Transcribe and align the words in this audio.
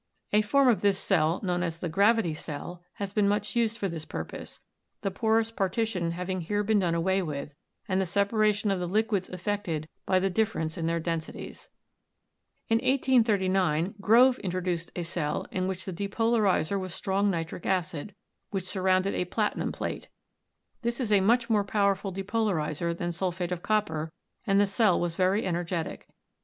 A 0.33 0.41
form 0.41 0.67
of 0.67 0.81
this 0.81 0.97
cell, 0.97 1.39
known 1.43 1.61
as 1.61 1.77
the 1.77 1.87
"gravity" 1.87 2.33
cell, 2.33 2.81
has 2.93 3.13
been 3.13 3.27
much 3.27 3.55
used 3.55 3.77
for 3.77 3.87
this 3.87 4.03
purpose, 4.03 4.61
the 5.01 5.11
porous 5.11 5.51
partition 5.51 6.13
having 6.13 6.41
here 6.41 6.63
been 6.63 6.79
done 6.79 6.95
away 6.95 7.21
with, 7.21 7.53
and 7.87 8.01
the 8.01 8.07
separation 8.07 8.71
of 8.71 8.79
the 8.79 8.87
liquids 8.87 9.29
effected 9.29 9.87
by 10.07 10.17
the 10.17 10.31
difference 10.31 10.75
in 10.75 10.87
their 10.87 10.99
densities. 10.99 11.69
In 12.67 12.77
1839, 12.77 13.93
Grove 14.01 14.39
introduced 14.39 14.91
a 14.95 15.03
cell 15.03 15.45
in 15.51 15.67
which 15.67 15.85
the 15.85 15.93
depolar 15.93 16.45
izer 16.47 16.79
was 16.79 16.95
strong 16.95 17.29
nitric 17.29 17.67
acid, 17.67 18.15
which 18.49 18.65
surrounded 18.65 19.13
a 19.13 19.25
platinum 19.25 19.71
plate. 19.71 20.09
This 20.81 20.99
is 20.99 21.11
a 21.11 21.21
much 21.21 21.47
more 21.47 21.63
powerful 21.63 22.11
depolarizer 22.11 22.97
than 22.97 23.11
sul 23.11 23.31
phate 23.31 23.51
of 23.51 23.61
copper 23.61 24.11
and 24.47 24.59
the 24.59 24.65
cell 24.65 24.99
was 24.99 25.13
very 25.13 25.45
energetic. 25.45 26.07